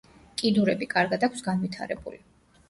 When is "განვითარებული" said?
1.49-2.21